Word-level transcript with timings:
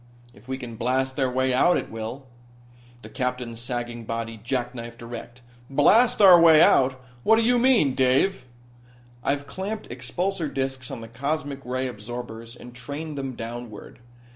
"If 0.33 0.47
we 0.47 0.57
can 0.57 0.77
blast 0.77 1.19
our 1.19 1.29
way 1.29 1.53
out, 1.53 1.77
it 1.77 1.91
will." 1.91 2.25
The 3.03 3.09
Captain's 3.09 3.59
sagging 3.59 4.03
body 4.03 4.39
jackknifed 4.43 4.99
erect. 5.03 5.43
"Blast 5.69 6.23
our 6.23 6.41
way 6.41 6.59
out? 6.59 6.99
What 7.21 7.35
do 7.35 7.43
you 7.43 7.59
mean, 7.59 7.93
Dave?" 7.93 8.47
"I've 9.23 9.45
clamped 9.45 9.87
expulsor 9.89 10.51
disks 10.51 10.89
on 10.89 11.01
the 11.01 11.07
cosmic 11.07 11.63
ray 11.63 11.85
absorbers 11.85 12.55
and 12.55 12.73
trained 12.73 13.15
them 13.15 13.35
downward. 13.35 13.99